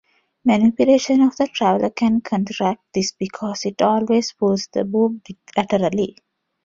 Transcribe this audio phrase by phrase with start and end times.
[0.45, 5.21] Manipulation of the traveler can counteract this because it always pulls the boom
[5.55, 6.15] laterally.